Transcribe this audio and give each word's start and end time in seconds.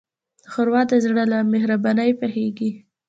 ښوروا 0.51 0.81
د 0.89 0.91
زړه 1.03 1.23
له 1.31 1.37
مهربانۍ 1.53 2.11
پخیږي. 2.19 2.71